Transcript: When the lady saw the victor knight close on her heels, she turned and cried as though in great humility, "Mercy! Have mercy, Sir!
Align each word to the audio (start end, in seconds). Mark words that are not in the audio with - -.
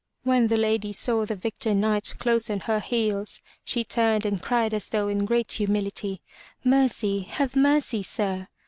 When 0.23 0.47
the 0.47 0.57
lady 0.57 0.93
saw 0.93 1.25
the 1.25 1.35
victor 1.35 1.75
knight 1.75 2.15
close 2.17 2.49
on 2.49 2.61
her 2.61 2.79
heels, 2.79 3.39
she 3.63 3.83
turned 3.83 4.25
and 4.25 4.41
cried 4.41 4.73
as 4.73 4.89
though 4.89 5.07
in 5.09 5.25
great 5.25 5.51
humility, 5.51 6.23
"Mercy! 6.63 7.19
Have 7.19 7.55
mercy, 7.55 8.01
Sir! 8.01 8.47